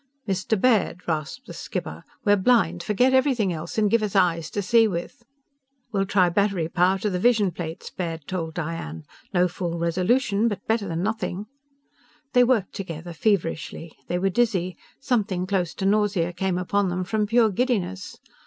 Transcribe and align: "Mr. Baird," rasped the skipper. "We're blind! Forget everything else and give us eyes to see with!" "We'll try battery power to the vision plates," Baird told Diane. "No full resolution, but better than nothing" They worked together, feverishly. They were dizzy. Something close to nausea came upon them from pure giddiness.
"Mr. 0.27 0.59
Baird," 0.59 1.01
rasped 1.07 1.45
the 1.45 1.53
skipper. 1.53 2.03
"We're 2.25 2.35
blind! 2.35 2.81
Forget 2.81 3.13
everything 3.13 3.53
else 3.53 3.77
and 3.77 3.87
give 3.87 4.01
us 4.01 4.15
eyes 4.15 4.49
to 4.49 4.63
see 4.63 4.87
with!" 4.87 5.21
"We'll 5.91 6.07
try 6.07 6.27
battery 6.29 6.69
power 6.69 6.97
to 6.97 7.09
the 7.11 7.19
vision 7.19 7.51
plates," 7.51 7.91
Baird 7.91 8.25
told 8.25 8.55
Diane. 8.55 9.03
"No 9.31 9.47
full 9.47 9.77
resolution, 9.77 10.47
but 10.47 10.65
better 10.65 10.87
than 10.87 11.03
nothing" 11.03 11.45
They 12.33 12.43
worked 12.43 12.73
together, 12.73 13.13
feverishly. 13.13 13.95
They 14.07 14.17
were 14.17 14.31
dizzy. 14.31 14.75
Something 14.99 15.45
close 15.45 15.71
to 15.75 15.85
nausea 15.85 16.33
came 16.33 16.57
upon 16.57 16.89
them 16.89 17.03
from 17.03 17.27
pure 17.27 17.51
giddiness. 17.51 18.17